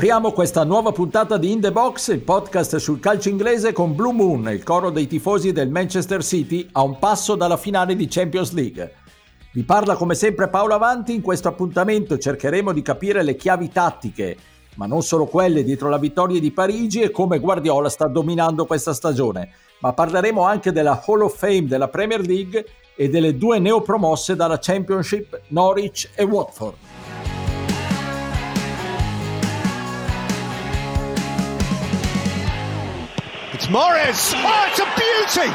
Apriamo 0.00 0.32
questa 0.32 0.64
nuova 0.64 0.92
puntata 0.92 1.36
di 1.36 1.52
In 1.52 1.60
The 1.60 1.72
Box, 1.72 2.08
il 2.08 2.20
podcast 2.20 2.76
sul 2.76 3.00
calcio 3.00 3.28
inglese 3.28 3.74
con 3.74 3.94
Blue 3.94 4.14
Moon, 4.14 4.48
il 4.48 4.62
coro 4.62 4.88
dei 4.88 5.06
tifosi 5.06 5.52
del 5.52 5.68
Manchester 5.68 6.24
City, 6.24 6.66
a 6.72 6.80
un 6.80 6.98
passo 6.98 7.34
dalla 7.34 7.58
finale 7.58 7.94
di 7.94 8.08
Champions 8.08 8.52
League. 8.52 8.94
Vi 9.52 9.62
parla 9.62 9.96
come 9.96 10.14
sempre 10.14 10.48
Paolo 10.48 10.72
Avanti, 10.72 11.12
in 11.12 11.20
questo 11.20 11.48
appuntamento 11.48 12.16
cercheremo 12.16 12.72
di 12.72 12.80
capire 12.80 13.22
le 13.22 13.36
chiavi 13.36 13.68
tattiche, 13.68 14.36
ma 14.76 14.86
non 14.86 15.02
solo 15.02 15.26
quelle 15.26 15.62
dietro 15.64 15.90
la 15.90 15.98
vittoria 15.98 16.40
di 16.40 16.50
Parigi 16.50 17.02
e 17.02 17.10
come 17.10 17.38
Guardiola 17.38 17.90
sta 17.90 18.06
dominando 18.06 18.64
questa 18.64 18.94
stagione, 18.94 19.50
ma 19.80 19.92
parleremo 19.92 20.42
anche 20.42 20.72
della 20.72 20.98
Hall 21.04 21.20
of 21.20 21.36
Fame 21.36 21.66
della 21.66 21.88
Premier 21.88 22.22
League 22.22 22.64
e 22.96 23.10
delle 23.10 23.36
due 23.36 23.58
neopromosse 23.58 24.34
dalla 24.34 24.58
Championship 24.58 25.42
Norwich 25.48 26.08
e 26.14 26.24
Watford. 26.24 26.99
Morris. 33.70 34.32
Oh, 34.34 34.66
it's 34.66 34.80
a 34.80 34.86
beauty. 34.96 35.48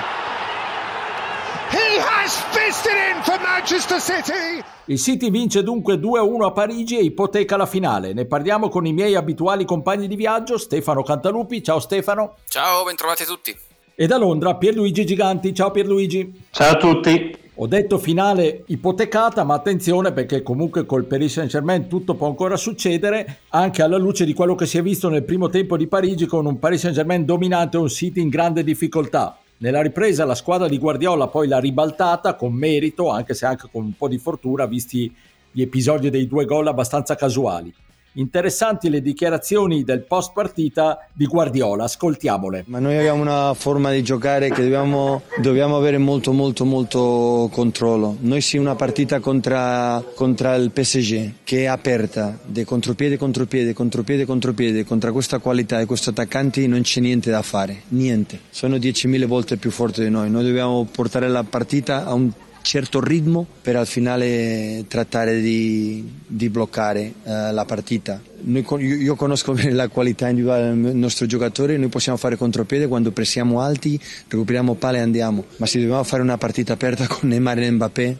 He 1.69 1.99
has 1.99 2.39
fisted 2.51 2.93
in 2.93 3.21
for 3.23 3.37
Manchester 3.41 3.99
City. 3.99 4.63
Il 4.85 4.97
City 4.97 5.29
vince 5.29 5.63
dunque 5.63 5.95
2-1 5.95 6.45
a 6.45 6.51
Parigi 6.51 6.97
e 6.97 7.03
ipoteca 7.03 7.57
la 7.57 7.65
finale. 7.65 8.13
Ne 8.13 8.25
parliamo 8.25 8.69
con 8.69 8.85
i 8.85 8.93
miei 8.93 9.15
abituali 9.15 9.65
compagni 9.65 10.07
di 10.07 10.15
viaggio, 10.15 10.57
Stefano 10.57 11.03
Cantalupi. 11.03 11.61
Ciao 11.61 11.79
Stefano. 11.79 12.35
Ciao, 12.47 12.85
bentrovati 12.85 13.23
a 13.23 13.25
tutti. 13.25 13.53
E 13.93 14.07
da 14.07 14.17
Londra 14.17 14.55
Pierluigi 14.55 15.05
Giganti. 15.05 15.53
Ciao 15.53 15.71
Pierluigi. 15.71 16.47
Ciao 16.51 16.71
a 16.71 16.77
tutti. 16.77 17.44
Ho 17.57 17.67
detto 17.67 17.99
finale 17.99 18.63
ipotecata, 18.65 19.45
ma 19.45 19.53
attenzione 19.53 20.11
perché 20.11 20.43
comunque 20.43 20.85
col 20.85 21.05
Paris 21.05 21.31
Saint-Germain 21.31 21.87
tutto 21.87 22.15
può 22.15 22.27
ancora 22.27 22.57
succedere, 22.57 23.37
anche 23.51 23.81
alla 23.81 23.95
luce 23.95 24.25
di 24.25 24.33
quello 24.33 24.55
che 24.55 24.65
si 24.65 24.77
è 24.77 24.81
visto 24.81 25.07
nel 25.07 25.23
primo 25.23 25.47
tempo 25.47 25.77
di 25.77 25.87
Parigi 25.87 26.25
con 26.25 26.45
un 26.45 26.59
Paris 26.59 26.81
Saint-Germain 26.81 27.23
dominante 27.23 27.77
e 27.77 27.79
un 27.79 27.87
City 27.87 28.19
in 28.19 28.27
grande 28.27 28.61
difficoltà. 28.61 29.39
Nella 29.59 29.81
ripresa 29.81 30.25
la 30.25 30.35
squadra 30.35 30.67
di 30.67 30.77
Guardiola 30.77 31.27
poi 31.27 31.47
l'ha 31.47 31.59
ribaltata 31.59 32.35
con 32.35 32.51
merito, 32.51 33.09
anche 33.09 33.33
se 33.33 33.45
anche 33.45 33.69
con 33.71 33.85
un 33.85 33.93
po' 33.95 34.09
di 34.09 34.17
fortuna, 34.17 34.65
visti 34.65 35.09
gli 35.49 35.61
episodi 35.61 36.09
dei 36.09 36.27
due 36.27 36.43
gol 36.43 36.67
abbastanza 36.67 37.15
casuali. 37.15 37.73
Interessanti 38.17 38.89
le 38.89 39.01
dichiarazioni 39.01 39.83
del 39.83 40.03
post 40.03 40.31
partita 40.33 41.05
di 41.11 41.25
Guardiola, 41.25 41.83
ascoltiamole. 41.83 42.63
Ma 42.67 42.79
noi 42.79 42.97
abbiamo 42.97 43.21
una 43.21 43.53
forma 43.53 43.91
di 43.91 44.03
giocare 44.03 44.49
che 44.51 44.61
dobbiamo, 44.61 45.23
dobbiamo 45.41 45.75
avere 45.75 45.97
molto 45.97 46.31
molto 46.31 46.63
molto 46.63 47.49
controllo. 47.51 48.15
Noi 48.21 48.39
siamo 48.39 48.67
una 48.67 48.75
partita 48.75 49.19
contro, 49.19 50.11
contro 50.15 50.55
il 50.55 50.71
PSG 50.71 51.31
che 51.43 51.63
è 51.63 51.65
aperta, 51.65 52.37
di 52.45 52.63
contropiede, 52.63 53.17
contropiede, 53.17 53.73
contropiede, 53.73 54.25
contropiede, 54.25 54.85
contro 54.85 55.11
questa 55.11 55.39
qualità 55.39 55.81
e 55.81 55.85
questi 55.85 56.09
attaccanti 56.09 56.67
non 56.67 56.81
c'è 56.81 57.01
niente 57.01 57.29
da 57.29 57.41
fare, 57.41 57.81
niente. 57.89 58.39
Sono 58.49 58.77
10.000 58.77 59.25
volte 59.25 59.57
più 59.57 59.71
forti 59.71 60.01
di 60.01 60.09
noi, 60.09 60.29
noi 60.29 60.45
dobbiamo 60.45 60.87
portare 60.89 61.27
la 61.27 61.43
partita 61.43 62.05
a 62.05 62.13
un 62.13 62.31
certo 62.65 62.99
ritmo 62.99 63.45
per 63.61 63.75
al 63.75 63.85
finale 63.85 64.85
trattare 64.87 65.39
di, 65.39 66.03
di 66.25 66.49
bloccare 66.49 67.13
uh, 67.23 67.53
la 67.53 67.63
partita. 67.63 68.19
Noi, 68.41 68.65
io, 68.79 68.95
io, 68.95 69.15
conosco 69.15 69.53
bene 69.53 69.71
la 69.71 69.87
qualità 69.87 70.27
individuale 70.27 70.73
del 70.73 70.95
nostro 70.95 71.27
giocatore, 71.27 71.77
noi 71.77 71.89
possiamo 71.89 72.17
fare 72.17 72.35
contropiede 72.35 72.87
quando 72.87 73.11
pressiamo 73.11 73.61
alti, 73.61 73.99
recuperiamo 74.27 74.73
pale 74.73 74.97
e 74.97 75.01
andiamo, 75.01 75.45
ma 75.57 75.67
se 75.67 75.79
dobbiamo 75.79 76.03
fare 76.03 76.23
una 76.23 76.37
partita 76.37 76.73
aperta 76.73 77.07
con 77.07 77.29
Neymar 77.29 77.59
e 77.59 77.71
Mbappé 77.71 78.17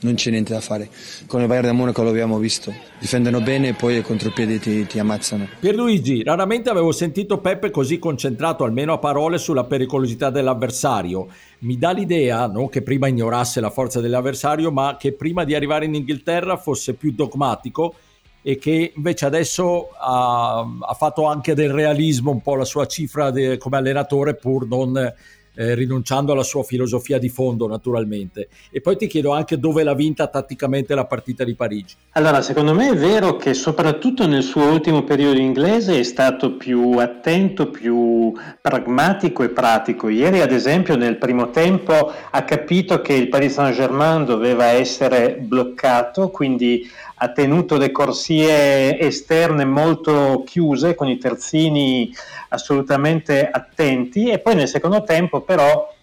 non 0.00 0.14
c'è 0.14 0.30
niente 0.30 0.52
da 0.52 0.60
fare. 0.60 0.88
Con 1.26 1.40
il 1.40 1.46
Bayern 1.46 1.74
Monaco 1.76 2.02
lo 2.02 2.10
abbiamo 2.10 2.38
visto, 2.38 2.72
difendono 2.98 3.40
bene 3.40 3.68
e 3.68 3.74
poi 3.74 3.98
i 3.98 4.02
contropiedi 4.02 4.58
ti, 4.58 4.86
ti 4.86 4.98
ammazzano. 4.98 5.48
Pierluigi, 5.60 6.22
raramente 6.22 6.70
avevo 6.70 6.92
sentito 6.92 7.38
Peppe 7.38 7.70
così 7.70 7.98
concentrato, 7.98 8.64
almeno 8.64 8.92
a 8.92 8.98
parole, 8.98 9.38
sulla 9.38 9.64
pericolosità 9.64 10.30
dell'avversario. 10.30 11.28
Mi 11.60 11.78
dà 11.78 11.92
l'idea, 11.92 12.46
non 12.46 12.68
che 12.68 12.82
prima 12.82 13.08
ignorasse 13.08 13.60
la 13.60 13.70
forza 13.70 14.00
dell'avversario, 14.00 14.70
ma 14.70 14.96
che 14.98 15.12
prima 15.12 15.44
di 15.44 15.54
arrivare 15.54 15.84
in 15.84 15.94
Inghilterra 15.94 16.56
fosse 16.56 16.94
più 16.94 17.12
dogmatico 17.12 17.94
e 18.42 18.58
che 18.58 18.92
invece 18.94 19.26
adesso 19.26 19.90
ha, 19.98 20.60
ha 20.60 20.94
fatto 20.94 21.24
anche 21.24 21.54
del 21.54 21.72
realismo 21.72 22.30
un 22.30 22.42
po' 22.42 22.54
la 22.54 22.64
sua 22.64 22.86
cifra 22.86 23.32
de, 23.32 23.58
come 23.58 23.78
allenatore 23.78 24.36
pur 24.36 24.68
non 24.68 25.12
eh, 25.56 25.74
rinunciando 25.74 26.32
alla 26.32 26.42
sua 26.42 26.62
filosofia 26.62 27.18
di 27.18 27.28
fondo 27.28 27.66
naturalmente. 27.66 28.48
E 28.70 28.80
poi 28.80 28.96
ti 28.96 29.06
chiedo 29.06 29.32
anche 29.32 29.58
dove 29.58 29.82
l'ha 29.82 29.94
vinta 29.94 30.28
tatticamente 30.28 30.94
la 30.94 31.06
partita 31.06 31.42
di 31.42 31.54
Parigi. 31.54 31.94
Allora, 32.12 32.42
secondo 32.42 32.74
me 32.74 32.90
è 32.90 32.96
vero 32.96 33.36
che 33.36 33.54
soprattutto 33.54 34.26
nel 34.26 34.42
suo 34.42 34.64
ultimo 34.70 35.02
periodo 35.02 35.40
inglese 35.40 35.98
è 35.98 36.02
stato 36.02 36.56
più 36.56 36.92
attento, 36.98 37.70
più 37.70 38.32
pragmatico 38.60 39.42
e 39.42 39.48
pratico. 39.48 40.08
Ieri, 40.08 40.40
ad 40.40 40.52
esempio, 40.52 40.96
nel 40.96 41.16
primo 41.16 41.50
tempo 41.50 42.12
ha 42.30 42.44
capito 42.44 43.00
che 43.00 43.14
il 43.14 43.28
Paris 43.28 43.54
Saint-Germain 43.54 44.24
doveva 44.24 44.66
essere 44.66 45.38
bloccato, 45.40 46.30
quindi 46.30 46.86
ha 47.18 47.28
tenuto 47.28 47.76
le 47.78 47.90
corsie 47.90 48.98
esterne 48.98 49.64
molto 49.64 50.42
chiuse 50.44 50.94
con 50.94 51.08
i 51.08 51.18
terzini 51.18 52.12
assolutamente 52.48 53.48
attenti. 53.48 54.28
E 54.28 54.38
poi 54.38 54.54
nel 54.54 54.68
secondo 54.68 55.02
tempo 55.02 55.40
però 55.40 55.94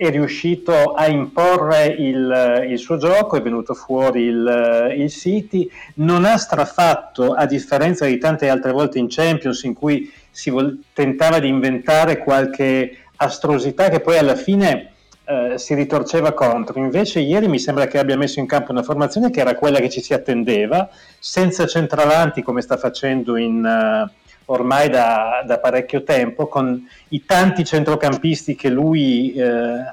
è 0.00 0.08
riuscito 0.08 0.94
a 0.94 1.08
imporre 1.08 1.86
il, 1.86 2.66
il 2.70 2.78
suo 2.78 2.96
gioco, 2.96 3.36
è 3.36 3.42
venuto 3.42 3.74
fuori 3.74 4.22
il, 4.22 4.94
il, 4.96 5.10
City, 5.10 5.70
non 5.96 6.24
ha 6.24 6.38
strafatto, 6.38 7.34
a 7.34 7.44
differenza 7.44 8.06
di 8.06 8.16
tante 8.16 8.48
altre 8.48 8.72
volte 8.72 8.98
in 8.98 9.08
Champions 9.10 9.62
in 9.64 9.74
cui 9.74 10.10
si 10.30 10.48
vol- 10.48 10.78
tentava 10.94 11.38
di 11.38 11.48
inventare 11.48 12.16
qualche 12.16 12.96
astrosità 13.16 13.90
che 13.90 14.00
poi 14.00 14.16
alla 14.16 14.36
fine 14.36 14.89
eh, 15.30 15.58
si 15.58 15.74
ritorceva 15.74 16.32
contro. 16.32 16.80
Invece 16.80 17.20
ieri 17.20 17.46
mi 17.46 17.60
sembra 17.60 17.86
che 17.86 17.98
abbia 17.98 18.16
messo 18.16 18.40
in 18.40 18.46
campo 18.46 18.72
una 18.72 18.82
formazione 18.82 19.30
che 19.30 19.38
era 19.38 19.54
quella 19.54 19.78
che 19.78 19.88
ci 19.88 20.00
si 20.00 20.12
attendeva, 20.12 20.88
senza 21.20 21.66
centravanti 21.66 22.42
come 22.42 22.60
sta 22.60 22.76
facendo 22.76 23.36
in... 23.36 23.64
Uh, 23.64 24.18
ormai 24.46 24.88
da, 24.88 25.44
da, 25.46 25.60
parecchio 25.60 26.02
tempo, 26.02 26.48
con 26.48 26.84
i 27.10 27.24
tanti 27.24 27.64
centrocampisti 27.64 28.56
che 28.56 28.68
lui 28.68 29.32
eh, 29.32 29.44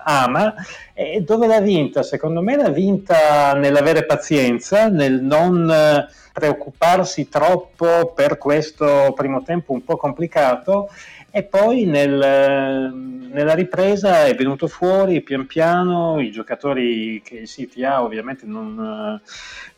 ama. 0.03 0.55
E 0.95 1.21
dove 1.21 1.45
l'ha 1.45 1.61
vinta? 1.61 2.01
Secondo 2.01 2.41
me 2.41 2.55
l'ha 2.55 2.69
vinta 2.69 3.53
nell'avere 3.53 4.05
pazienza, 4.05 4.87
nel 4.87 5.21
non 5.21 5.69
eh, 5.69 6.07
preoccuparsi 6.33 7.29
troppo 7.29 8.13
per 8.15 8.39
questo 8.39 9.13
primo 9.15 9.43
tempo 9.43 9.73
un 9.73 9.83
po' 9.83 9.95
complicato 9.95 10.89
e 11.29 11.43
poi 11.43 11.85
nel, 11.85 12.91
nella 13.31 13.53
ripresa 13.53 14.25
è 14.25 14.35
venuto 14.35 14.67
fuori 14.67 15.21
pian 15.21 15.45
piano 15.45 16.19
i 16.19 16.31
giocatori 16.31 17.21
che 17.23 17.39
il 17.39 17.47
City 17.47 17.83
ha 17.83 18.01
ovviamente 18.01 18.45
non, 18.45 19.21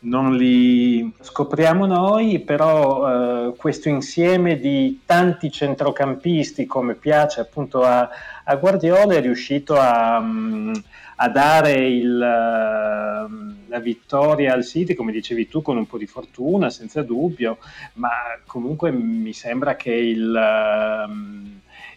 non 0.00 0.36
li 0.36 1.12
scopriamo 1.20 1.86
noi 1.86 2.40
però 2.40 3.48
eh, 3.48 3.54
questo 3.56 3.88
insieme 3.88 4.58
di 4.58 5.02
tanti 5.04 5.50
centrocampisti 5.50 6.66
come 6.66 6.94
piace 6.94 7.40
appunto 7.40 7.82
a, 7.82 8.08
a 8.44 8.56
Guardiola 8.56 9.14
è 9.14 9.20
riuscito 9.20 9.74
a, 9.76 10.16
a 10.16 11.28
dare 11.28 11.72
il, 11.72 12.18
la 12.18 13.78
vittoria 13.80 14.54
al 14.54 14.64
City, 14.64 14.94
come 14.94 15.12
dicevi 15.12 15.48
tu, 15.48 15.62
con 15.62 15.76
un 15.76 15.86
po' 15.86 15.98
di 15.98 16.06
fortuna, 16.06 16.70
senza 16.70 17.02
dubbio, 17.02 17.58
ma 17.94 18.10
comunque 18.46 18.90
mi 18.90 19.32
sembra 19.32 19.76
che 19.76 19.92
il, 19.92 21.08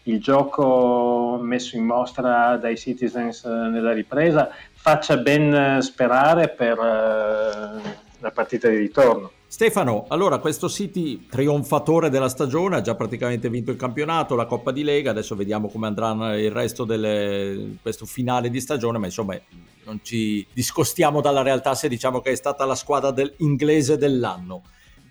il 0.03 0.19
gioco 0.19 1.39
messo 1.41 1.77
in 1.77 1.85
mostra 1.85 2.57
dai 2.57 2.77
Citizens 2.77 3.45
nella 3.45 3.93
ripresa 3.93 4.49
faccia 4.83 5.15
ben 5.15 5.81
sperare 5.81 6.49
per 6.49 6.77
eh, 6.77 8.02
la 8.23 8.31
partita 8.31 8.69
di 8.69 8.77
ritorno. 8.77 9.31
Stefano, 9.47 10.05
allora 10.07 10.39
questo 10.39 10.69
City 10.69 11.27
trionfatore 11.27 12.09
della 12.09 12.29
stagione 12.29 12.77
ha 12.77 12.81
già 12.81 12.95
praticamente 12.95 13.49
vinto 13.49 13.69
il 13.69 13.77
campionato, 13.77 14.33
la 14.35 14.45
Coppa 14.45 14.71
di 14.71 14.83
Lega, 14.83 15.11
adesso 15.11 15.35
vediamo 15.35 15.67
come 15.67 15.87
andrà 15.87 16.35
il 16.35 16.49
resto 16.49 16.85
di 16.85 17.77
questo 17.81 18.05
finale 18.05 18.49
di 18.49 18.59
stagione, 18.59 18.97
ma 18.97 19.05
insomma 19.05 19.37
non 19.83 19.99
ci 20.01 20.47
discostiamo 20.51 21.21
dalla 21.21 21.43
realtà 21.43 21.75
se 21.75 21.89
diciamo 21.89 22.21
che 22.21 22.31
è 22.31 22.35
stata 22.35 22.65
la 22.65 22.75
squadra 22.75 23.11
del, 23.11 23.33
inglese 23.37 23.97
dell'anno. 23.97 24.63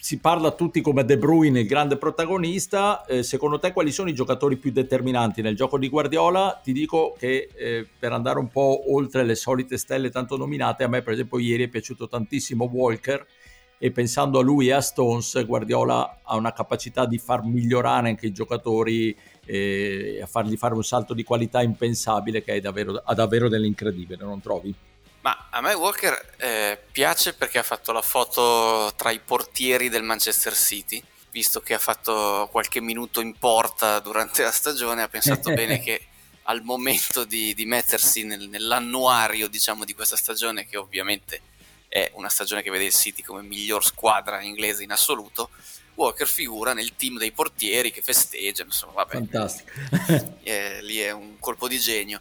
Si 0.05 0.19
parla 0.19 0.51
tutti 0.51 0.81
come 0.81 1.05
De 1.05 1.17
Bruyne 1.17 1.61
il 1.61 1.67
grande 1.69 1.97
protagonista, 1.97 3.05
eh, 3.05 3.23
secondo 3.23 3.61
te 3.61 3.73
quali 3.73 3.93
sono 3.93 4.09
i 4.09 4.15
giocatori 4.15 4.57
più 4.57 4.73
determinanti 4.73 5.43
nel 5.43 5.55
gioco 5.55 5.79
di 5.79 5.89
Guardiola? 5.89 6.61
Ti 6.61 6.73
dico 6.73 7.15
che 7.17 7.49
eh, 7.55 7.87
per 8.01 8.11
andare 8.11 8.41
un 8.41 8.49
po' 8.49 8.93
oltre 8.93 9.23
le 9.23 9.37
solite 9.37 9.79
stelle 9.79 10.11
tanto 10.11 10.37
nominate, 10.37 10.83
a 10.83 10.89
me 10.89 11.03
per 11.03 11.13
esempio 11.13 11.39
ieri 11.39 11.63
è 11.63 11.69
piaciuto 11.69 12.09
tantissimo 12.09 12.69
Walker, 12.73 13.25
e 13.79 13.93
pensando 13.93 14.41
a 14.41 14.43
lui 14.43 14.67
e 14.67 14.73
a 14.73 14.81
Stones, 14.81 15.47
Guardiola 15.47 16.19
ha 16.25 16.35
una 16.35 16.53
capacità 16.53 17.07
di 17.07 17.19
far 17.19 17.45
migliorare 17.45 18.09
anche 18.09 18.27
i 18.27 18.33
giocatori 18.33 19.17
e 19.47 20.19
a 20.21 20.27
fargli 20.27 20.57
fare 20.57 20.75
un 20.75 20.83
salto 20.83 21.15
di 21.15 21.23
qualità 21.23 21.63
impensabile 21.63 22.43
che 22.43 22.61
davvero, 22.61 23.01
ha 23.05 23.15
davvero 23.15 23.49
dell'incredibile, 23.49 24.25
non 24.25 24.41
trovi? 24.41 24.75
Ma 25.23 25.49
a 25.51 25.61
me 25.61 25.73
Walker 25.75 26.35
eh, 26.37 26.79
piace 26.91 27.35
perché 27.35 27.59
ha 27.59 27.63
fatto 27.63 27.93
la 27.93 28.03
foto 28.03 28.93
tra 28.97 29.11
i 29.11 29.21
portieri 29.21 29.89
del 29.89 30.03
Manchester 30.03 30.55
City 30.55 31.03
visto 31.33 31.61
che 31.61 31.75
ha 31.75 31.79
fatto 31.79 32.49
qualche 32.53 32.81
minuto 32.81 33.21
in 33.21 33.37
porta 33.39 33.99
durante 34.01 34.43
la 34.43 34.51
stagione, 34.51 35.03
ha 35.03 35.09
pensato 35.09 35.51
bene 35.55 35.81
che 35.81 36.07
al 36.45 36.63
momento 36.63 37.25
di, 37.25 37.55
di 37.55 37.65
mettersi 37.65 38.25
nel, 38.25 38.49
nell'annuario 38.49 39.49
diciamo, 39.49 39.85
di 39.85 39.95
questa 39.95 40.17
stagione, 40.17 40.67
che 40.67 40.77
ovviamente 40.77 41.41
è 41.89 42.11
una 42.15 42.29
stagione 42.29 42.63
che 42.63 42.71
vede 42.71 42.85
il 42.85 42.93
City 42.93 43.23
come 43.23 43.43
miglior 43.43 43.85
squadra 43.85 44.43
inglese 44.43 44.83
in 44.83 44.93
assoluto, 44.93 45.51
Walker 45.95 46.27
figura 46.27 46.73
nel 46.73 46.95
team 46.97 47.19
dei 47.19 47.33
portieri 47.33 47.91
che 47.91 48.03
festeggiano, 48.03 48.71
insomma, 48.71 48.93
vabbè. 48.93 49.13
Fantastico. 49.13 49.71
eh, 50.43 50.83
lì 50.83 50.99
è 50.99 51.11
un 51.11 51.39
colpo 51.39 51.69
di 51.69 51.79
genio. 51.79 52.21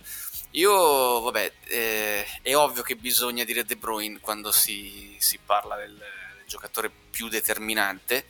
Io, 0.51 1.21
vabbè, 1.21 1.51
eh, 1.67 2.25
è 2.41 2.55
ovvio 2.55 2.83
che 2.83 2.95
bisogna 2.95 3.45
dire 3.45 3.63
De 3.63 3.77
Bruyne 3.77 4.19
quando 4.19 4.51
si, 4.51 5.15
si 5.17 5.39
parla 5.43 5.77
del, 5.77 5.95
del, 5.95 6.45
giocatore 6.45 6.91
più 7.09 7.29
determinante. 7.29 8.25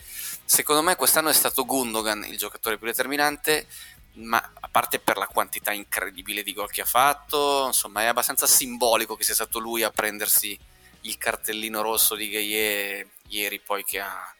Secondo 0.45 0.83
me 0.83 0.95
quest'anno 0.95 1.29
è 1.29 1.33
stato 1.33 1.65
Gundogan 1.65 2.23
il 2.25 2.37
giocatore 2.37 2.77
più 2.77 2.85
determinante, 2.85 3.65
ma 4.13 4.37
a 4.59 4.67
parte 4.67 4.99
per 4.99 5.17
la 5.17 5.25
quantità 5.25 5.71
incredibile 5.71 6.43
di 6.43 6.53
gol 6.53 6.69
che 6.69 6.81
ha 6.81 6.85
fatto, 6.85 7.65
insomma 7.65 8.01
è 8.01 8.05
abbastanza 8.05 8.45
simbolico 8.45 9.15
che 9.15 9.23
sia 9.23 9.33
stato 9.33 9.57
lui 9.57 9.81
a 9.81 9.89
prendersi 9.89 10.57
il 11.01 11.17
cartellino 11.17 11.81
rosso 11.81 12.13
di 12.13 12.29
Gaie 12.29 13.09
ieri 13.29 13.59
poi 13.59 13.83
che 13.83 13.99
ha... 13.99 14.35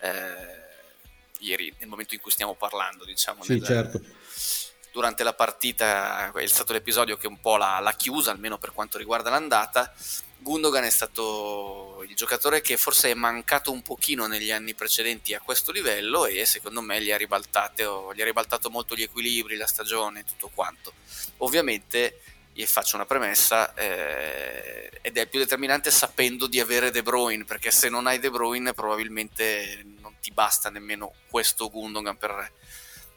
Eh, 0.00 0.64
ieri, 1.40 1.74
nel 1.78 1.88
momento 1.88 2.14
in 2.14 2.20
cui 2.20 2.30
stiamo 2.30 2.54
parlando, 2.54 3.04
diciamo. 3.04 3.42
Sì, 3.42 3.54
nel, 3.54 3.64
certo 3.64 4.00
durante 4.96 5.24
la 5.24 5.34
partita 5.34 6.32
è 6.32 6.46
stato 6.46 6.72
l'episodio 6.72 7.18
che 7.18 7.26
un 7.26 7.38
po' 7.38 7.58
l'ha, 7.58 7.94
chiusa, 7.98 8.30
almeno 8.30 8.56
per 8.56 8.72
quanto 8.72 8.96
riguarda 8.96 9.28
l'andata. 9.28 9.92
Gundogan 10.38 10.84
è 10.84 10.90
stato 10.90 12.02
il 12.08 12.14
giocatore 12.14 12.62
che 12.62 12.78
forse 12.78 13.10
è 13.10 13.14
mancato 13.14 13.72
un 13.72 13.82
pochino 13.82 14.26
negli 14.26 14.50
anni 14.50 14.72
precedenti 14.72 15.34
a 15.34 15.40
questo 15.40 15.70
livello 15.70 16.24
e 16.24 16.46
secondo 16.46 16.80
me 16.80 17.02
gli 17.02 17.10
ha, 17.10 17.18
gli 17.18 18.22
ha 18.22 18.24
ribaltato 18.24 18.70
molto 18.70 18.94
gli 18.94 19.02
equilibri, 19.02 19.56
la 19.56 19.66
stagione, 19.66 20.24
tutto 20.24 20.50
quanto. 20.54 20.94
Ovviamente, 21.38 22.22
gli 22.54 22.64
faccio 22.64 22.96
una 22.96 23.04
premessa, 23.04 23.74
eh, 23.74 24.90
ed 25.02 25.18
è 25.18 25.26
più 25.26 25.38
determinante 25.38 25.90
sapendo 25.90 26.46
di 26.46 26.58
avere 26.58 26.90
De 26.90 27.02
Bruyne, 27.02 27.44
perché 27.44 27.70
se 27.70 27.90
non 27.90 28.06
hai 28.06 28.18
De 28.18 28.30
Bruyne 28.30 28.72
probabilmente 28.72 29.84
non 30.00 30.14
ti 30.22 30.30
basta 30.30 30.70
nemmeno 30.70 31.12
questo 31.28 31.68
Gundogan 31.68 32.16
per, 32.16 32.50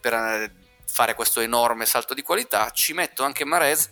per 0.02 0.68
fare 0.90 1.14
questo 1.14 1.40
enorme 1.40 1.86
salto 1.86 2.14
di 2.14 2.22
qualità. 2.22 2.72
Ci 2.72 2.94
metto 2.94 3.24
anche 3.24 3.46
Marez, 3.46 3.90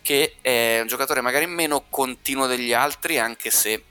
che 0.00 0.36
è 0.40 0.80
un 0.80 0.86
giocatore 0.86 1.20
magari 1.20 1.46
meno 1.46 1.86
continuo 1.88 2.46
degli 2.46 2.72
altri, 2.72 3.18
anche 3.18 3.50
se 3.50 3.84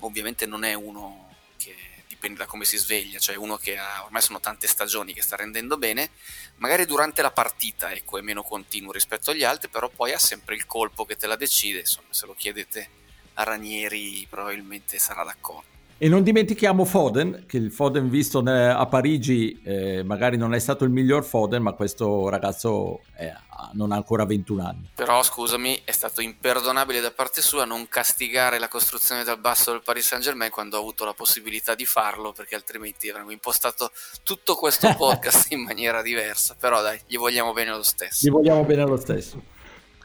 ovviamente 0.00 0.46
non 0.46 0.64
è 0.64 0.74
uno 0.74 1.34
che 1.56 1.74
dipende 2.06 2.38
da 2.38 2.46
come 2.46 2.64
si 2.64 2.76
sveglia, 2.76 3.18
cioè 3.18 3.36
uno 3.36 3.56
che 3.56 3.76
ha, 3.76 4.04
ormai 4.04 4.22
sono 4.22 4.40
tante 4.40 4.66
stagioni 4.66 5.12
che 5.12 5.22
sta 5.22 5.36
rendendo 5.36 5.76
bene, 5.76 6.10
magari 6.56 6.86
durante 6.86 7.22
la 7.22 7.30
partita 7.30 7.92
ecco, 7.92 8.18
è 8.18 8.20
meno 8.20 8.42
continuo 8.42 8.92
rispetto 8.92 9.30
agli 9.30 9.44
altri, 9.44 9.68
però 9.68 9.88
poi 9.88 10.12
ha 10.12 10.18
sempre 10.18 10.54
il 10.54 10.66
colpo 10.66 11.04
che 11.04 11.16
te 11.16 11.26
la 11.26 11.36
decide, 11.36 11.80
insomma 11.80 12.08
se 12.10 12.26
lo 12.26 12.34
chiedete 12.34 12.88
a 13.34 13.42
Ranieri 13.42 14.26
probabilmente 14.28 14.98
sarà 14.98 15.24
d'accordo. 15.24 15.69
E 16.02 16.08
non 16.08 16.22
dimentichiamo 16.22 16.86
Foden, 16.86 17.44
che 17.46 17.58
il 17.58 17.70
Foden 17.70 18.08
visto 18.08 18.38
a 18.38 18.86
Parigi 18.86 19.60
eh, 19.62 20.02
magari 20.02 20.38
non 20.38 20.54
è 20.54 20.58
stato 20.58 20.84
il 20.84 20.90
miglior 20.90 21.22
Foden, 21.22 21.60
ma 21.60 21.74
questo 21.74 22.30
ragazzo 22.30 23.02
è, 23.12 23.30
non 23.74 23.92
ha 23.92 23.96
ancora 23.96 24.24
21 24.24 24.64
anni. 24.64 24.90
Però 24.94 25.22
scusami, 25.22 25.82
è 25.84 25.90
stato 25.90 26.22
imperdonabile 26.22 27.00
da 27.00 27.10
parte 27.10 27.42
sua 27.42 27.66
non 27.66 27.86
castigare 27.86 28.58
la 28.58 28.68
costruzione 28.68 29.24
dal 29.24 29.38
basso 29.40 29.72
del 29.72 29.82
Paris 29.84 30.06
Saint 30.06 30.24
Germain 30.24 30.50
quando 30.50 30.76
ha 30.76 30.80
avuto 30.80 31.04
la 31.04 31.12
possibilità 31.12 31.74
di 31.74 31.84
farlo, 31.84 32.32
perché 32.32 32.54
altrimenti 32.54 33.10
avremmo 33.10 33.32
impostato 33.32 33.90
tutto 34.22 34.54
questo 34.54 34.90
podcast 34.96 35.52
in 35.52 35.60
maniera 35.60 36.00
diversa. 36.00 36.56
Però 36.58 36.80
dai, 36.80 36.98
gli 37.08 37.18
vogliamo 37.18 37.52
bene 37.52 37.72
lo 37.72 37.82
stesso. 37.82 38.26
Gli 38.26 38.30
vogliamo 38.30 38.64
bene 38.64 38.86
lo 38.86 38.96
stesso. 38.96 39.49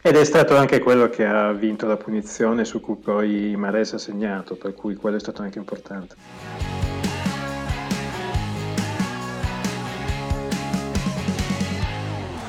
Ed 0.08 0.16
è 0.16 0.24
stato 0.24 0.56
anche 0.56 0.82
quello 0.82 1.10
che 1.10 1.26
ha 1.26 1.52
vinto 1.52 1.88
la 1.88 1.98
punizione 1.98 2.64
su 2.64 2.80
cui 2.80 2.94
poi 2.94 3.56
Mares 3.58 3.94
ha 3.94 3.98
segnato, 3.98 4.54
per 4.54 4.76
cui 4.76 4.94
quello 4.94 5.18
è 5.18 5.20
stato 5.20 5.42
anche 5.42 5.58
importante. 5.58 6.16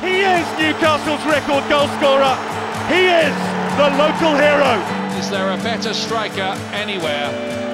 He 0.03 0.21
is 0.21 0.47
Newcastle's 0.59 1.25
record 1.25 1.67
goal 1.71 1.89
scorer. 1.99 2.37
He 2.91 3.07
is 3.07 3.35
the 3.79 3.89
local 3.97 4.37
hero. 4.37 4.79
Is 5.19 5.31
there 5.31 5.51
a 5.51 5.57
better 5.63 5.95
striker 5.95 6.55
anywhere 6.75 7.31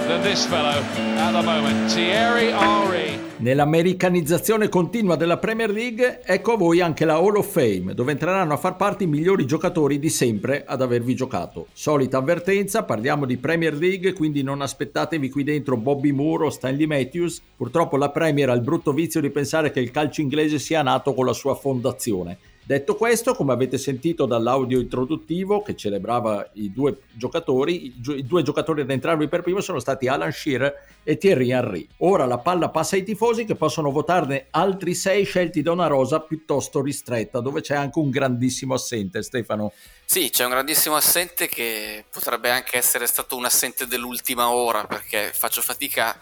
than 0.06 0.22
this 0.22 0.46
fellow 0.46 0.80
at 1.16 1.32
the 1.32 1.42
moment? 1.42 1.90
Thierry 1.90 2.52
Henry. 2.52 3.31
Nell'americanizzazione 3.42 4.68
continua 4.68 5.16
della 5.16 5.36
Premier 5.36 5.68
League, 5.68 6.20
ecco 6.24 6.52
a 6.52 6.56
voi 6.56 6.80
anche 6.80 7.04
la 7.04 7.14
Hall 7.14 7.34
of 7.34 7.50
Fame, 7.50 7.92
dove 7.92 8.12
entreranno 8.12 8.52
a 8.52 8.56
far 8.56 8.76
parte 8.76 9.02
i 9.02 9.08
migliori 9.08 9.46
giocatori 9.46 9.98
di 9.98 10.10
sempre 10.10 10.62
ad 10.64 10.80
avervi 10.80 11.16
giocato. 11.16 11.66
Solita 11.72 12.18
avvertenza, 12.18 12.84
parliamo 12.84 13.26
di 13.26 13.38
Premier 13.38 13.74
League, 13.74 14.12
quindi 14.12 14.44
non 14.44 14.62
aspettatevi 14.62 15.28
qui 15.28 15.42
dentro 15.42 15.76
Bobby 15.76 16.12
Moore 16.12 16.44
o 16.44 16.50
Stanley 16.50 16.86
Matthews. 16.86 17.42
Purtroppo 17.56 17.96
la 17.96 18.10
Premier 18.10 18.48
ha 18.48 18.54
il 18.54 18.60
brutto 18.60 18.92
vizio 18.92 19.20
di 19.20 19.30
pensare 19.30 19.72
che 19.72 19.80
il 19.80 19.90
calcio 19.90 20.20
inglese 20.20 20.60
sia 20.60 20.82
nato 20.82 21.12
con 21.12 21.26
la 21.26 21.32
sua 21.32 21.56
fondazione 21.56 22.38
Detto 22.64 22.94
questo, 22.94 23.34
come 23.34 23.52
avete 23.52 23.76
sentito 23.76 24.24
dall'audio 24.24 24.78
introduttivo 24.78 25.62
che 25.62 25.74
celebrava 25.74 26.48
i 26.54 26.72
due 26.72 27.00
giocatori, 27.10 27.86
i, 27.86 28.24
due 28.24 28.42
giocatori 28.44 28.82
ad 28.82 28.90
entrarvi 28.90 29.26
per 29.26 29.42
primo 29.42 29.60
sono 29.60 29.80
stati 29.80 30.06
Alan 30.06 30.30
Shearer 30.30 30.72
e 31.02 31.18
Thierry 31.18 31.50
Henry. 31.50 31.88
Ora 31.98 32.24
la 32.24 32.38
palla 32.38 32.68
passa 32.68 32.94
ai 32.94 33.02
tifosi 33.02 33.44
che 33.44 33.56
possono 33.56 33.90
votarne 33.90 34.46
altri 34.50 34.94
sei 34.94 35.24
scelti 35.24 35.60
da 35.60 35.72
una 35.72 35.88
rosa 35.88 36.20
piuttosto 36.20 36.80
ristretta, 36.80 37.40
dove 37.40 37.62
c'è 37.62 37.74
anche 37.74 37.98
un 37.98 38.10
grandissimo 38.10 38.74
assente, 38.74 39.22
Stefano. 39.22 39.72
Sì, 40.04 40.30
c'è 40.30 40.44
un 40.44 40.50
grandissimo 40.50 40.94
assente 40.94 41.48
che 41.48 42.04
potrebbe 42.12 42.50
anche 42.50 42.76
essere 42.76 43.08
stato 43.08 43.36
un 43.36 43.44
assente 43.44 43.88
dell'ultima 43.88 44.52
ora, 44.52 44.84
perché 44.84 45.32
faccio 45.34 45.62
fatica 45.62 46.16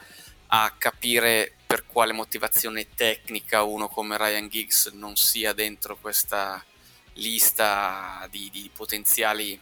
a 0.46 0.72
capire 0.78 1.52
quale 1.90 2.12
motivazione 2.12 2.88
tecnica 2.94 3.62
uno 3.62 3.88
come 3.88 4.16
Ryan 4.16 4.48
Giggs 4.48 4.86
non 4.92 5.16
sia 5.16 5.52
dentro 5.52 5.96
questa 5.96 6.64
lista 7.14 8.26
di, 8.30 8.48
di 8.50 8.70
potenziali 8.74 9.60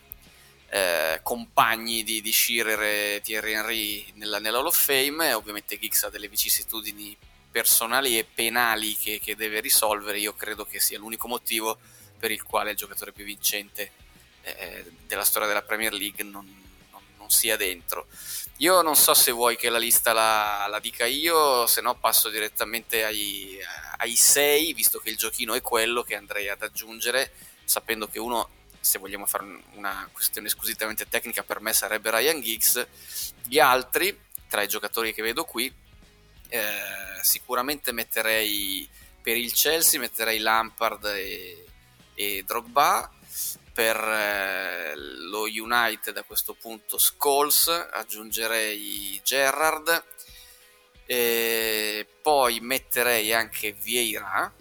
eh, 0.70 1.20
compagni 1.23 2.04
di, 2.04 2.20
di 2.20 2.32
Shearer 2.32 2.82
e 2.82 3.20
Thierry 3.23 3.52
Henry 3.54 4.12
nella, 4.14 4.38
nella 4.38 4.58
Hall 4.58 4.66
of 4.66 4.78
Fame. 4.78 5.32
Ovviamente 5.32 5.78
Giggs 5.78 6.04
ha 6.04 6.11
delle 6.11 6.28
vicissitudini 6.28 7.16
personali 7.50 8.18
e 8.18 8.25
penali 8.25 8.94
che, 8.97 9.20
che, 9.23 9.35
deve 9.35 9.61
risolvere. 9.61 10.18
Io 10.18 10.35
credo 10.35 10.64
che 10.64 10.80
sia 10.80 10.99
l'unico 10.99 11.28
motivo 11.28 11.78
per 12.18 12.30
il 12.30 12.42
quale 12.42 12.73
il 12.73 12.76
giocatore 12.76 13.12
più 13.12 13.25
vincente 13.25 13.92
eh, 14.42 14.85
della 15.06 15.25
storia 15.25 15.49
della 15.49 15.62
Premier 15.62 15.92
League 15.92 16.23
non, 16.25 16.47
non, 16.90 17.02
non 17.16 17.30
sia 17.30 17.56
dentro. 17.56 18.06
Io 18.60 18.82
non 18.82 18.96
so 18.96 19.14
se 19.14 19.30
vuoi 19.30 19.56
che 19.56 19.68
la 19.68 19.78
lista 19.78 20.12
la, 20.12 20.66
la 20.68 20.80
dica 20.80 21.06
io, 21.06 21.64
se 21.68 21.80
no 21.80 21.94
passo 21.94 22.28
direttamente 22.28 23.04
ai, 23.04 23.56
ai 23.98 24.16
sei, 24.16 24.72
visto 24.72 24.98
che 24.98 25.10
il 25.10 25.16
giochino 25.16 25.54
è 25.54 25.60
quello 25.60 26.02
che 26.02 26.16
andrei 26.16 26.48
ad 26.48 26.62
aggiungere, 26.62 27.30
sapendo 27.64 28.08
che 28.08 28.18
uno, 28.18 28.48
se 28.80 28.98
vogliamo 28.98 29.26
fare 29.26 29.44
una 29.74 30.08
questione 30.10 30.48
squisitamente 30.48 31.06
tecnica, 31.06 31.44
per 31.44 31.60
me 31.60 31.72
sarebbe 31.72 32.10
Ryan 32.10 32.40
Giggs. 32.40 32.84
Gli 33.46 33.60
altri, 33.60 34.18
tra 34.48 34.62
i 34.62 34.68
giocatori 34.68 35.14
che 35.14 35.22
vedo 35.22 35.44
qui, 35.44 35.72
eh, 36.48 37.20
sicuramente 37.22 37.92
metterei 37.92 38.88
per 39.22 39.36
il 39.36 39.52
Chelsea, 39.52 40.00
metterei 40.00 40.40
Lampard 40.40 41.04
e, 41.04 41.64
e 42.12 42.42
Drogba, 42.44 43.08
per 43.78 43.97
eh, 43.97 44.97
lo 44.97 45.42
United 45.42 46.16
a 46.16 46.25
questo 46.25 46.56
punto 46.61 46.99
Scholes, 46.99 47.68
aggiungerei 47.92 49.20
Gerrard, 49.23 50.02
poi 52.20 52.58
metterei 52.58 53.32
anche 53.32 53.76
Vieira 53.80 54.52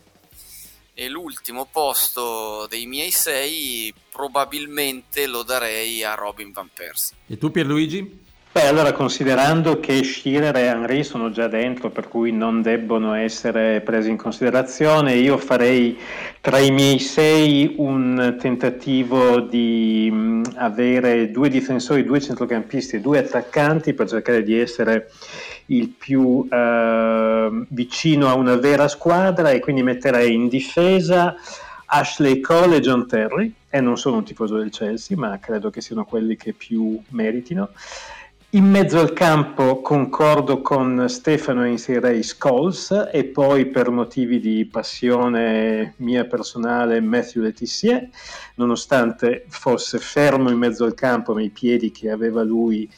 e 0.94 1.10
l'ultimo 1.10 1.66
posto 1.66 2.68
dei 2.68 2.86
miei 2.86 3.10
sei 3.10 3.92
probabilmente 4.12 5.26
lo 5.26 5.42
darei 5.42 6.04
a 6.04 6.14
Robin 6.14 6.52
Van 6.52 6.70
Persie. 6.72 7.18
E 7.26 7.40
tu 7.40 7.50
Pierluigi? 7.50 8.26
Beh, 8.58 8.66
allora 8.66 8.92
considerando 8.92 9.80
che 9.80 10.04
Schirer 10.04 10.56
e 10.56 10.62
Henry 10.62 11.04
sono 11.04 11.30
già 11.30 11.48
dentro, 11.48 11.92
per 11.92 12.08
cui 12.08 12.32
non 12.32 12.64
debbono 12.64 13.14
essere 13.14 13.82
presi 13.82 14.10
in 14.10 14.18
considerazione, 14.18 15.14
io 15.14 15.38
farei 15.38 15.96
tra 16.42 16.58
i 16.58 16.72
miei 16.72 16.98
sei 16.98 17.76
un 17.78 18.36
tentativo 18.40 19.42
di 19.42 20.10
mh, 20.12 20.54
avere 20.56 21.30
due 21.30 21.50
difensori, 21.50 22.04
due 22.04 22.20
centrocampisti 22.20 22.96
e 22.96 23.00
due 23.00 23.20
attaccanti 23.20 23.94
per 23.94 24.10
cercare 24.10 24.42
di 24.42 24.60
essere 24.60 25.12
il 25.68 25.90
più 25.90 26.48
eh, 26.50 27.64
vicino 27.70 28.28
a 28.28 28.34
una 28.34 28.56
vera 28.56 28.88
squadra 28.88 29.52
e 29.52 29.60
quindi 29.60 29.84
metterei 29.84 30.34
in 30.34 30.48
difesa 30.48 31.36
Ashley 31.86 32.40
Cole 32.40 32.78
e 32.78 32.80
John 32.80 33.08
Terry, 33.08 33.54
e 33.70 33.82
non 33.82 34.00
sono 34.00 34.18
un 34.18 34.24
tifoso 34.24 34.58
del 34.58 34.72
Chelsea, 34.72 35.16
ma 35.16 35.38
credo 35.38 35.70
che 35.70 35.82
siano 35.82 36.06
quelli 36.06 36.36
che 36.36 36.54
più 36.54 37.00
meritino 37.10 37.70
in 38.51 38.63
mezzo 38.63 38.98
al 39.00 39.12
campo 39.12 39.82
concordo 39.82 40.62
con 40.62 41.10
Stefano 41.10 41.66
e 41.66 41.72
inserirei 41.72 42.24
Scholes 42.24 43.10
e 43.12 43.25
poi 43.25 43.66
per 43.66 43.89
motivi 43.89 44.39
di 44.39 44.66
passione 44.66 45.96
mia 45.98 46.25
personale 46.25 47.01
Matthew 47.01 47.44
Letizier, 47.44 48.08
nonostante 48.56 49.46
fosse 49.50 50.00
fermo 50.00 50.50
in 50.50 50.58
mezzo 50.58 50.86
al 50.86 50.94
campo 50.94 51.34
ma 51.34 51.42
i 51.42 51.50
piedi 51.50 51.92
che 51.92 52.10
aveva 52.10 52.42
lui 52.42 52.89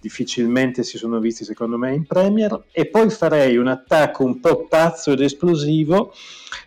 difficilmente 0.00 0.82
si 0.82 0.96
sono 0.96 1.18
visti 1.18 1.44
secondo 1.44 1.76
me 1.76 1.92
in 1.92 2.06
Premier 2.06 2.64
e 2.72 2.86
poi 2.86 3.10
farei 3.10 3.58
un 3.58 3.68
attacco 3.68 4.24
un 4.24 4.40
po' 4.40 4.66
pazzo 4.66 5.12
ed 5.12 5.20
esplosivo 5.20 6.14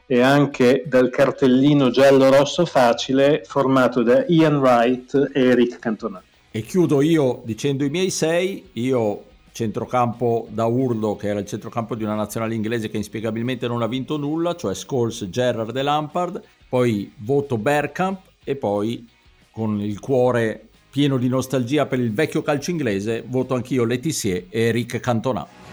e 0.06 0.22
anche 0.22 0.84
dal 0.86 1.10
cartellino 1.10 1.90
giallo-rosso 1.90 2.68
facile 2.68 3.42
formato 3.44 4.04
da 4.04 4.26
Ian 4.28 4.58
Wright 4.58 5.32
e 5.34 5.42
Eric 5.42 5.80
Cantona. 5.80 6.22
E 6.50 6.62
chiudo 6.62 7.02
io 7.02 7.42
dicendo 7.46 7.84
i 7.84 7.90
miei 7.90 8.10
sei, 8.10 8.70
io 8.74 9.24
centrocampo 9.52 10.48
da 10.50 10.66
urlo 10.66 11.16
che 11.16 11.28
era 11.28 11.40
il 11.40 11.46
centrocampo 11.46 11.96
di 11.96 12.04
una 12.04 12.16
nazionale 12.16 12.56
inglese 12.56 12.90
che 12.90 12.98
inspiegabilmente 12.98 13.68
non 13.68 13.82
ha 13.82 13.88
vinto 13.88 14.18
nulla, 14.18 14.56
cioè 14.56 14.74
Scholes, 14.76 15.26
Gerrard 15.30 15.76
e 15.76 15.82
Lampard, 15.82 16.42
poi 16.70 17.12
voto 17.18 17.58
Bergkamp 17.58 18.20
e 18.44 18.56
poi 18.56 19.08
con 19.52 19.82
il 19.82 20.00
cuore 20.00 20.70
pieno 20.90 21.18
di 21.18 21.28
nostalgia 21.28 21.86
per 21.86 22.00
il 22.00 22.14
vecchio 22.14 22.42
calcio 22.42 22.72
inglese 22.72 23.24
voto 23.28 23.56
anch'io 23.56 23.84
Letizier 23.84 24.46
e 24.50 24.62
Eric 24.62 25.00
Cantona. 25.00 25.67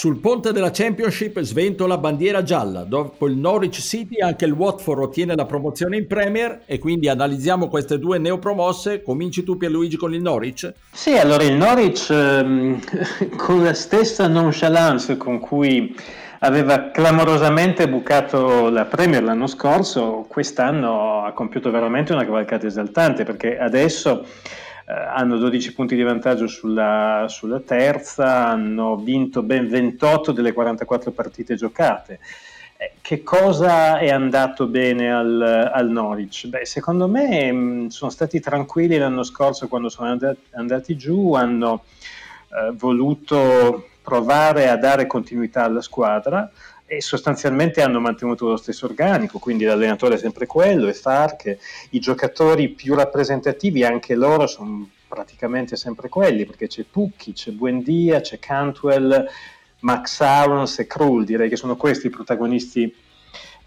Sul 0.00 0.16
ponte 0.16 0.52
della 0.52 0.70
Championship 0.70 1.38
sventola 1.40 1.98
bandiera 1.98 2.42
gialla. 2.42 2.84
Dopo 2.84 3.26
il 3.26 3.36
Norwich 3.36 3.80
City 3.82 4.22
anche 4.22 4.46
il 4.46 4.52
Watford 4.52 5.02
ottiene 5.02 5.34
la 5.36 5.44
promozione 5.44 5.98
in 5.98 6.06
Premier 6.06 6.62
e 6.64 6.78
quindi 6.78 7.10
analizziamo 7.10 7.68
queste 7.68 7.98
due 7.98 8.16
neopromosse. 8.16 9.02
Cominci 9.02 9.44
tu 9.44 9.58
Pierluigi 9.58 9.98
con 9.98 10.14
il 10.14 10.22
Norwich? 10.22 10.72
Sì, 10.90 11.18
allora 11.18 11.42
il 11.42 11.52
Norwich 11.52 12.08
ehm, 12.08 12.80
con 13.36 13.62
la 13.62 13.74
stessa 13.74 14.26
nonchalance 14.26 15.18
con 15.18 15.38
cui 15.38 15.94
aveva 16.38 16.90
clamorosamente 16.90 17.86
bucato 17.86 18.70
la 18.70 18.86
Premier 18.86 19.22
l'anno 19.22 19.46
scorso, 19.46 20.24
quest'anno 20.26 21.24
ha 21.26 21.32
compiuto 21.32 21.70
veramente 21.70 22.14
una 22.14 22.24
cavalcata 22.24 22.66
esaltante 22.66 23.24
perché 23.24 23.58
adesso 23.58 24.24
eh, 24.90 24.92
hanno 24.92 25.36
12 25.36 25.72
punti 25.72 25.94
di 25.94 26.02
vantaggio 26.02 26.48
sulla, 26.48 27.26
sulla, 27.28 27.60
terza, 27.60 28.48
hanno 28.48 28.96
vinto 28.96 29.42
ben 29.42 29.68
28 29.68 30.32
delle 30.32 30.52
44 30.52 31.12
partite 31.12 31.54
giocate. 31.54 32.18
Eh, 32.76 32.94
che 33.00 33.22
cosa 33.22 33.98
è 33.98 34.10
andato 34.10 34.66
bene 34.66 35.12
al, 35.14 35.70
al 35.72 35.88
Norwich? 35.88 36.48
Beh, 36.48 36.64
secondo 36.64 37.06
me 37.06 37.52
mh, 37.52 37.56
mm, 37.56 37.86
sono 37.86 38.10
stati 38.10 38.40
tranquilli 38.40 38.98
l'anno 38.98 39.22
scorso 39.22 39.68
quando 39.68 39.88
sono 39.88 40.10
andati, 40.10 40.40
andati 40.52 40.96
giù, 40.96 41.34
hanno 41.34 41.84
eh, 42.48 42.72
voluto 42.72 43.90
provare 44.02 44.68
a 44.68 44.76
dare 44.76 45.06
continuità 45.06 45.62
alla 45.62 45.82
squadra 45.82 46.50
e 46.92 47.00
sostanzialmente 47.00 47.82
hanno 47.82 48.00
mantenuto 48.00 48.48
lo 48.48 48.56
stesso 48.56 48.84
organico, 48.84 49.38
quindi 49.38 49.62
l'allenatore 49.62 50.16
è 50.16 50.18
sempre 50.18 50.46
quello, 50.46 50.88
è 50.88 50.92
Stark, 50.92 51.56
i 51.90 52.00
giocatori 52.00 52.70
più 52.70 52.96
rappresentativi 52.96 53.84
anche 53.84 54.16
loro 54.16 54.48
sono 54.48 54.90
praticamente 55.06 55.76
sempre 55.76 56.08
quelli, 56.08 56.44
perché 56.44 56.66
c'è 56.66 56.82
Pucchi, 56.82 57.32
c'è 57.32 57.52
Buendia, 57.52 58.20
c'è 58.20 58.40
Cantwell, 58.40 59.24
Max 59.82 60.18
Arons 60.18 60.80
e 60.80 60.88
Krull, 60.88 61.22
direi 61.22 61.48
che 61.48 61.54
sono 61.54 61.76
questi 61.76 62.08
i 62.08 62.10
protagonisti 62.10 62.92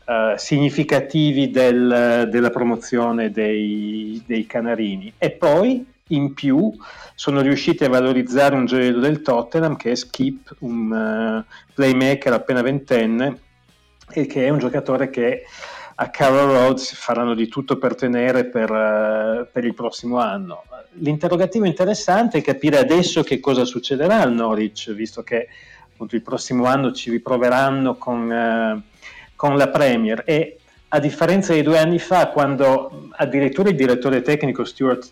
uh, 0.05 0.35
significativi 0.35 1.49
del, 1.49 2.27
della 2.29 2.49
promozione 2.49 3.31
dei, 3.31 4.21
dei 4.25 4.45
Canarini. 4.45 5.13
E 5.17 5.31
poi 5.31 5.92
in 6.15 6.33
più 6.33 6.71
sono 7.15 7.41
riusciti 7.41 7.83
a 7.83 7.89
valorizzare 7.89 8.55
un 8.55 8.65
gioiello 8.65 8.99
del 8.99 9.21
Tottenham 9.21 9.75
che 9.75 9.91
è 9.91 9.95
Skip, 9.95 10.55
un 10.59 11.45
uh, 11.45 11.73
playmaker 11.73 12.33
appena 12.33 12.61
ventenne 12.61 13.39
e 14.09 14.25
che 14.25 14.45
è 14.45 14.49
un 14.49 14.59
giocatore 14.59 15.09
che 15.09 15.43
a 15.95 16.09
Carroll 16.09 16.51
Rhodes 16.51 16.93
faranno 16.95 17.35
di 17.35 17.47
tutto 17.47 17.77
per 17.77 17.95
tenere 17.95 18.45
per, 18.45 18.69
uh, 18.71 19.47
per, 19.51 19.63
il 19.63 19.73
prossimo 19.73 20.17
anno. 20.19 20.63
L'interrogativo 20.93 21.65
interessante 21.65 22.39
è 22.39 22.41
capire 22.41 22.77
adesso 22.77 23.23
che 23.23 23.39
cosa 23.39 23.65
succederà 23.65 24.21
al 24.21 24.33
Norwich, 24.33 24.91
visto 24.93 25.23
che 25.23 25.47
appunto, 25.91 26.15
il 26.15 26.21
prossimo 26.21 26.65
anno 26.65 26.91
ci 26.91 27.09
riproveranno 27.09 27.95
con, 27.95 28.29
uh, 28.29 28.81
con 29.35 29.55
la 29.55 29.69
Premier 29.69 30.23
e 30.25 30.57
a 30.95 30.99
differenza 30.99 31.53
di 31.53 31.63
due 31.63 31.79
anni 31.79 31.97
fa, 31.97 32.27
quando 32.27 33.09
addirittura 33.13 33.69
il 33.69 33.75
direttore 33.75 34.21
tecnico 34.21 34.63
Stuart 34.63 35.11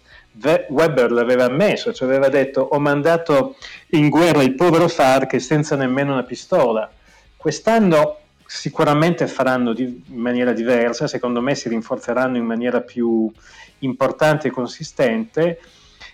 Weber 0.69 1.11
l'aveva 1.11 1.45
ammesso, 1.45 1.93
cioè 1.93 2.07
aveva 2.07 2.29
detto 2.29 2.61
ho 2.61 2.79
mandato 2.79 3.55
in 3.89 4.09
guerra 4.09 4.43
il 4.43 4.55
povero 4.55 4.87
Farc 4.87 5.39
senza 5.41 5.75
nemmeno 5.75 6.13
una 6.13 6.23
pistola. 6.23 6.89
Quest'anno 7.35 8.17
sicuramente 8.45 9.27
faranno 9.27 9.73
di, 9.73 10.03
in 10.07 10.19
maniera 10.19 10.51
diversa, 10.51 11.07
secondo 11.07 11.41
me 11.41 11.55
si 11.55 11.69
rinforzeranno 11.69 12.37
in 12.37 12.45
maniera 12.45 12.81
più 12.81 13.31
importante 13.79 14.49
e 14.49 14.51
consistente 14.51 15.59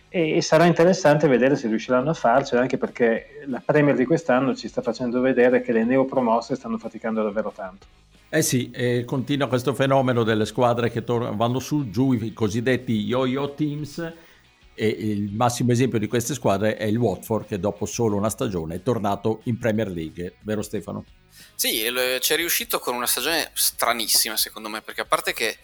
e, 0.10 0.38
e 0.38 0.42
sarà 0.42 0.66
interessante 0.66 1.28
vedere 1.28 1.56
se 1.56 1.68
riusciranno 1.68 2.12
a 2.12 2.14
farcela, 2.14 2.62
anche 2.62 2.78
perché 2.78 3.44
la 3.46 3.62
Premier 3.64 3.96
di 3.96 4.06
quest'anno 4.06 4.56
ci 4.56 4.68
sta 4.68 4.82
facendo 4.82 5.20
vedere 5.20 5.62
che 5.62 5.72
le 5.72 5.84
neopromosse 5.84 6.56
stanno 6.56 6.78
faticando 6.78 7.24
davvero 7.24 7.52
tanto. 7.54 7.86
Eh 8.30 8.42
sì, 8.42 8.70
eh, 8.72 9.06
continua 9.06 9.48
questo 9.48 9.74
fenomeno 9.74 10.24
delle 10.24 10.46
squadre 10.46 10.90
che 10.90 11.04
tor- 11.04 11.36
vanno 11.36 11.60
su, 11.60 11.90
giù, 11.90 12.12
i 12.14 12.34
cosiddetti 12.34 13.04
yo-yo 13.04 13.54
teams, 13.54 14.14
e 14.80 14.88
il 14.88 15.32
massimo 15.32 15.72
esempio 15.72 15.98
di 15.98 16.08
queste 16.08 16.36
squadre 16.36 16.76
è 16.76 16.84
il 16.84 16.98
Watford 16.98 17.48
che 17.48 17.60
dopo 17.60 17.88
solo 17.88 18.16
una 18.16 18.30
stagione 18.30 18.76
è 18.76 18.84
tornato 18.84 19.42
in 19.46 19.58
Premier 19.58 19.90
League, 19.90 20.36
vero 20.42 20.62
Stefano? 20.62 21.06
Sì, 21.56 21.84
ci 22.20 22.34
è 22.34 22.36
riuscito 22.36 22.80
con 22.80 22.94
una 22.94 23.08
stagione 23.08 23.50
stranissima 23.54 24.38
secondo 24.38 24.70
me, 24.70 24.82
perché 24.82 25.02
a 25.02 25.06
parte 25.06 25.34
che 25.34 25.58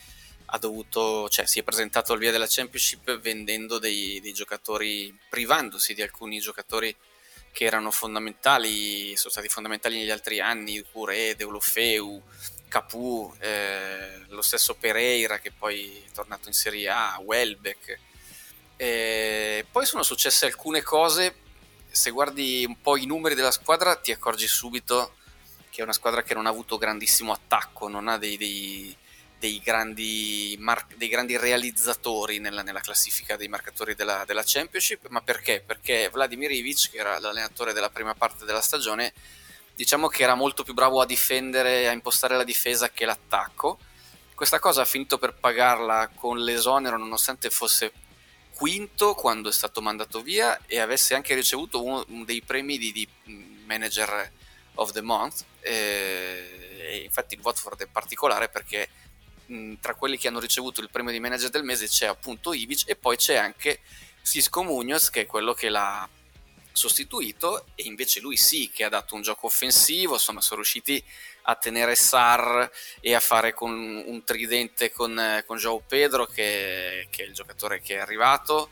ha 0.46 0.58
dovuto, 0.58 1.30
cioè 1.30 1.46
si 1.46 1.60
è 1.60 1.64
presentato 1.64 2.14
al 2.14 2.20
via 2.20 2.32
della 2.32 2.48
Championship 2.48 3.20
vendendo 3.20 3.78
dei, 3.78 4.20
dei 4.22 4.34
giocatori, 4.34 5.16
privandosi 5.30 5.94
di 5.94 6.02
alcuni 6.02 6.40
giocatori 6.40 6.96
che 7.54 7.66
erano 7.66 7.92
fondamentali, 7.92 9.16
sono 9.16 9.32
stati 9.32 9.48
fondamentali 9.48 9.98
negli 9.98 10.10
altri 10.10 10.42
anni, 10.42 10.84
Curé, 10.92 11.36
Deulofeu, 11.36 12.22
Capu, 12.68 13.32
eh, 13.40 14.26
lo 14.30 14.42
stesso 14.42 14.74
Pereira 14.74 15.38
che 15.38 15.52
poi 15.52 16.04
è 16.04 16.12
tornato 16.12 16.48
in 16.48 16.56
Serie 16.56 16.90
A, 16.90 17.22
Welbeck. 17.24 18.00
E 18.76 19.66
poi 19.72 19.86
sono 19.86 20.02
successe 20.02 20.48
alcune 20.48 20.82
cose, 20.82 21.36
se 21.92 22.10
guardi 22.10 22.66
un 22.68 22.82
po' 22.82 22.98
i 22.98 23.06
numeri 23.06 23.36
della 23.36 23.52
squadra 23.52 23.96
ti 23.98 24.12
accorgi 24.12 24.48
subito 24.48 25.14
che 25.70 25.82
è 25.82 25.84
una 25.84 25.94
squadra 25.94 26.24
che 26.24 26.34
non 26.34 26.48
ha 26.48 26.50
avuto 26.50 26.80
grandissimo 26.80 27.32
attacco, 27.32 27.88
non 27.88 28.08
ha 28.08 28.18
dei, 28.18 28.36
dei, 28.36 28.96
dei, 29.44 29.60
grandi, 29.62 30.56
mar- 30.58 30.88
dei 30.96 31.10
grandi, 31.10 31.36
realizzatori 31.36 32.40
nella, 32.40 32.62
nella, 32.62 32.80
classifica 32.80 33.36
dei 33.36 33.50
marcatori 33.50 33.94
della, 33.94 34.24
della 34.26 34.44
Championship, 34.46 35.08
ma 35.10 35.20
perché? 35.20 35.62
Perché 35.66 36.08
Vladimir 36.10 36.50
Ivic, 36.52 36.92
che 36.92 36.98
era 36.98 37.20
l'allenatore 37.20 37.74
della 37.74 37.90
prima 37.90 38.16
parte 38.16 38.46
della 38.46 38.62
stagione, 38.62 39.12
diciamo 39.76 40.08
che 40.08 40.24
era 40.24 40.36
molto 40.36 40.64
più 40.64 40.74
bravo 40.74 41.02
a 41.02 41.06
difendere, 41.06 41.90
a 41.90 41.92
impostare 41.92 42.38
la 42.38 42.46
difesa 42.46 42.90
che 42.90 43.04
l'attacco. 43.04 43.80
Questa 44.34 44.60
cosa 44.60 44.84
ha 44.84 44.86
finito 44.86 45.18
per 45.18 45.34
pagarla 45.34 46.10
con 46.16 46.40
l'esonero 46.40 46.98
nonostante 46.98 47.50
fosse 47.50 47.92
quinto 48.56 49.14
quando 49.14 49.50
è 49.50 49.52
stato 49.52 49.82
mandato 49.82 50.22
via 50.22 50.58
e 50.68 50.80
avesse 50.80 51.16
anche 51.16 51.36
ricevuto 51.36 51.84
uno 51.84 52.06
dei 52.24 52.42
premi 52.42 52.78
di, 52.78 52.94
di 52.94 53.06
Manager 53.66 54.32
of 54.76 54.94
the 54.94 55.02
Month. 55.02 55.44
E, 55.60 56.80
e 56.80 56.98
infatti 57.04 57.34
il 57.34 57.42
Watford 57.42 57.82
è 57.82 57.88
particolare 57.88 58.48
perché 58.48 58.88
mh, 59.46 59.74
tra 59.80 59.96
quelli 59.96 60.18
che 60.18 60.28
hanno 60.28 60.40
ricevuto 60.40 60.82
il 60.82 60.90
premio 60.90 61.12
di 61.12 61.20
Manager 61.20 61.50
del 61.50 61.64
mese 61.64 61.88
c'è 61.88 62.08
appunto 62.08 62.54
Ivic 62.54 62.84
e 62.88 62.96
poi 62.96 63.18
c'è 63.18 63.36
anche 63.36 63.80
Cisco 64.24 64.64
Munoz 64.64 65.10
che 65.10 65.22
è 65.22 65.26
quello 65.26 65.54
che 65.54 65.70
l'ha 65.70 66.08
sostituito 66.74 67.68
e 67.76 67.84
invece 67.84 68.20
lui 68.20 68.36
sì 68.36 68.72
che 68.74 68.84
ha 68.84 68.90
dato 68.90 69.14
un 69.16 69.22
gioco 69.22 69.46
offensivo, 69.46 70.14
insomma 70.14 70.42
sono 70.42 70.62
riusciti 70.62 71.02
a 71.44 71.56
tenere 71.56 71.96
Sar 71.96 72.70
e 73.00 73.14
a 73.14 73.20
fare 73.20 73.54
con 73.54 73.72
un 73.72 74.24
tridente 74.24 74.92
con, 74.92 75.44
con 75.46 75.58
Joao 75.58 75.84
Pedro 75.86 76.26
che, 76.26 77.08
che, 77.12 77.24
è 77.24 77.26
il 77.28 77.34
giocatore 77.34 77.82
che 77.82 77.96
è 77.96 78.00
arrivato 78.00 78.70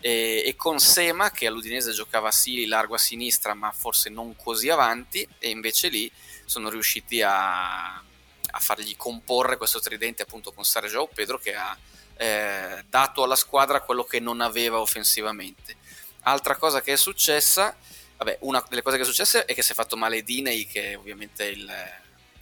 e, 0.00 0.42
e, 0.44 0.56
con 0.56 0.78
Sema 0.78 1.30
che 1.30 1.46
all'Udinese 1.46 1.92
giocava 1.92 2.30
sì 2.30 2.66
largo 2.66 2.94
a 2.94 2.98
sinistra 2.98 3.54
ma 3.54 3.70
forse 3.70 4.10
non 4.10 4.34
così 4.34 4.68
avanti 4.68 5.26
e 5.38 5.50
invece 5.50 5.88
lì 5.88 6.10
sono 6.46 6.68
riusciti 6.68 7.22
a, 7.22 8.02
a 8.50 8.60
fargli 8.60 8.96
comporre 8.96 9.56
questo 9.56 9.80
tridente 9.80 10.22
appunto 10.22 10.52
con 10.52 10.64
Joao 10.64 11.08
Pedro 11.08 11.38
che 11.38 11.54
ha 11.54 11.76
eh, 12.16 12.84
dato 12.88 13.22
alla 13.22 13.36
squadra 13.36 13.80
quello 13.80 14.04
che 14.04 14.20
non 14.20 14.40
aveva 14.40 14.80
offensivamente. 14.80 15.76
Altra 16.22 16.56
cosa 16.56 16.80
che 16.80 16.94
è 16.94 16.96
successa, 16.96 17.76
vabbè, 18.16 18.38
una 18.40 18.64
delle 18.68 18.82
cose 18.82 18.96
che 18.96 19.02
è 19.02 19.06
successa 19.06 19.44
è 19.44 19.54
che 19.54 19.62
si 19.62 19.72
è 19.72 19.74
fatto 19.74 19.96
male 19.96 20.22
Diney, 20.22 20.66
che 20.66 20.92
è 20.92 20.96
ovviamente 20.96 21.44
il 21.44 21.70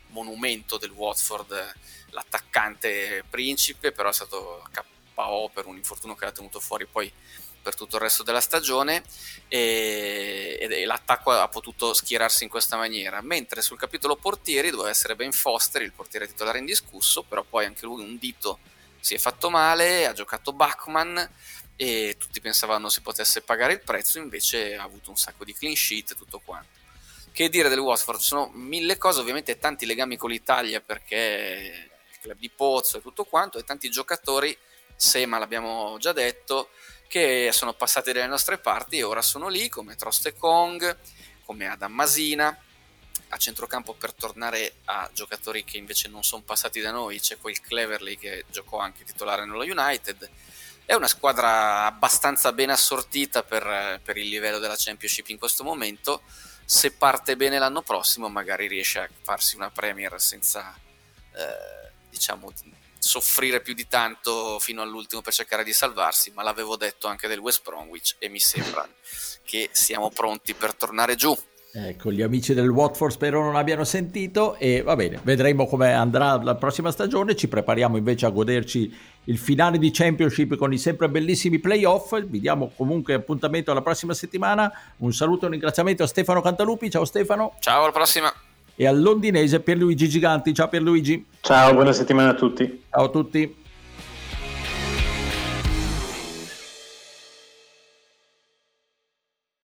monumento 0.09 0.79
del 0.79 0.91
Watford, 0.91 1.75
l'attaccante 2.11 3.25
principe, 3.29 3.93
però 3.93 4.09
è 4.09 4.13
stato 4.13 4.67
KO 5.15 5.51
per 5.53 5.67
un 5.67 5.77
infortunio 5.77 6.17
che 6.17 6.25
l'ha 6.25 6.33
tenuto 6.33 6.61
fuori 6.61 6.87
poi 6.87 7.13
per 7.63 7.75
tutto 7.75 7.97
il 7.97 8.03
resto 8.03 8.23
della 8.23 8.41
stagione 8.41 9.03
e, 9.49 10.59
e, 10.61 10.85
l'attacco 10.85 11.31
ha 11.31 11.49
potuto 11.49 11.95
schierarsi 11.95 12.45
in 12.45 12.51
questa 12.51 12.77
maniera 12.77 13.23
mentre 13.23 13.63
sul 13.63 13.79
capitolo 13.79 14.17
portieri 14.17 14.71
doveva 14.71 14.91
essere 14.91 15.17
Ben 15.17 15.33
Foster 15.33 15.81
il 15.83 15.93
portiere 15.93 16.27
titolare 16.27 16.59
indiscusso 16.59 17.23
però 17.23 17.43
poi 17.43 17.65
anche 17.65 17.87
lui 17.87 18.03
un 18.03 18.19
dito 18.19 18.59
si 19.01 19.15
è 19.15 19.19
fatto 19.19 19.49
male 19.49 20.07
ha 20.07 20.13
giocato 20.13 20.53
Bachman 20.53 21.31
e 21.77 22.17
tutti 22.19 22.41
pensavano 22.41 22.89
si 22.89 23.01
potesse 23.01 23.41
pagare 23.41 23.73
il 23.73 23.81
prezzo 23.81 24.19
invece 24.19 24.77
ha 24.77 24.83
avuto 24.83 25.11
un 25.11 25.17
sacco 25.17 25.45
di 25.45 25.55
clean 25.55 25.75
sheet 25.75 26.11
e 26.11 26.15
tutto 26.17 26.41
quanto 26.45 26.83
che 27.35 27.49
dire 27.49 27.69
del 27.69 27.81
Watford? 27.81 28.21
Sono 28.21 28.49
mille 28.55 28.97
cose, 28.97 29.19
ovviamente 29.19 29.59
tanti 29.59 29.87
legami 29.87 30.17
con 30.17 30.31
l'Italia 30.31 30.81
perché 30.81 31.91
il 32.13 32.19
club 32.21 32.39
di 32.39 32.49
Pozzo 32.49 32.99
e 32.99 33.03
tutto 33.03 33.25
quanto, 33.25 33.59
e 33.59 33.65
tanti 33.65 33.91
giocatori, 33.91 34.57
Sema 34.97 35.39
l'abbiamo 35.39 35.97
già 35.99 36.13
detto, 36.13 36.71
che 37.09 37.51
sono 37.53 37.75
passati 37.75 38.13
dalle 38.13 38.27
nostre 38.27 38.59
parti 38.59 38.99
e 38.99 39.03
ora 39.05 39.23
sono 39.23 39.49
lì 39.49 39.69
come 39.69 39.95
Troste 39.95 40.35
Kong, 40.35 40.97
come 41.45 41.69
Adam 41.69 41.93
Masina. 41.93 42.59
A 43.29 43.37
centrocampo 43.37 43.95
per 43.95 44.13
tornare 44.13 44.75
a 44.85 45.09
giocatori 45.13 45.65
che 45.65 45.77
invece 45.77 46.09
non 46.09 46.23
sono 46.23 46.43
passati 46.43 46.81
da 46.81 46.91
noi 46.91 47.21
c'è 47.21 47.39
quel 47.39 47.61
Cleverly 47.61 48.17
che 48.17 48.45
giocò 48.51 48.79
anche 48.79 49.05
titolare 49.05 49.45
nello 49.45 49.63
United. 49.63 50.29
È 50.85 50.95
una 50.95 51.07
squadra 51.07 51.87
abbastanza 51.87 52.53
ben 52.53 52.71
assortita 52.71 53.43
per, 53.43 54.01
per 54.03 54.17
il 54.17 54.29
livello 54.29 54.59
della 54.59 54.77
Championship 54.77 55.29
in 55.29 55.39
questo 55.39 55.65
momento 55.65 56.23
se 56.65 56.93
parte 56.93 57.37
bene 57.37 57.59
l'anno 57.59 57.83
prossimo 57.83 58.29
magari 58.29 58.67
riesce 58.67 58.99
a 58.99 59.09
farsi 59.23 59.55
una 59.55 59.71
Premier 59.71 60.21
senza 60.21 60.75
eh, 61.33 61.91
diciamo 62.09 62.53
soffrire 63.05 63.61
più 63.61 63.75
di 63.75 63.87
tanto 63.87 64.59
fino 64.59 64.81
all'ultimo 64.81 65.21
per 65.21 65.33
cercare 65.33 65.63
di 65.63 65.75
salvarsi 65.75 66.33
ma 66.35 66.43
l'avevo 66.43 66.77
detto 66.77 67.07
anche 67.07 67.29
del 67.29 67.39
West 67.39 67.63
Bromwich 67.63 68.17
e 68.19 68.29
mi 68.29 68.41
sembra 68.41 68.89
che 69.45 69.69
siamo 69.73 70.11
pronti 70.11 70.55
per 70.55 70.75
tornare 70.75 71.15
giù. 71.15 71.37
Ecco, 71.77 72.13
gli 72.13 72.23
amici 72.23 72.55
del 72.55 72.69
Watford 72.69 73.13
spero 73.13 73.43
non 73.43 73.57
abbiano 73.57 73.83
sentito 73.83 74.55
e 74.55 74.83
va 74.83 74.95
bene, 74.95 75.19
vedremo 75.25 75.67
come 75.67 75.93
andrà 75.93 76.41
la 76.41 76.55
prossima 76.55 76.93
stagione, 76.93 77.35
ci 77.35 77.49
prepariamo 77.49 77.97
invece 77.97 78.27
a 78.27 78.31
goderci 78.31 78.97
il 79.25 79.39
finale 79.39 79.79
di 79.79 79.91
Championship 79.91 80.55
con 80.55 80.73
i 80.73 80.79
sempre 80.79 81.09
bellissimi 81.09 81.59
playoff, 81.59 82.17
vi 82.23 82.39
diamo 82.39 82.73
comunque 82.77 83.15
appuntamento 83.15 83.73
alla 83.73 83.83
prossima 83.83 84.15
settimana, 84.15 84.73
un 84.99 85.13
saluto 85.13 85.43
e 85.43 85.47
un 85.47 85.53
ringraziamento 85.53 86.05
a 86.05 86.07
Stefano 86.07 86.41
Cantalupi, 86.41 86.91
ciao 86.91 87.05
Stefano. 87.05 87.57
Ciao, 87.59 87.83
alla 87.83 87.93
prossima. 87.93 88.33
E 88.77 88.87
al 88.87 89.01
londinese 89.01 89.61
Pierluigi 89.61 90.09
Giganti, 90.09 90.53
ciao 90.53 90.69
Pierluigi. 90.69 91.25
Ciao, 91.41 91.73
buona 91.75 91.93
settimana 91.93 92.31
a 92.31 92.35
tutti. 92.35 92.83
Ciao 92.91 93.05
a 93.05 93.09
tutti. 93.09 93.63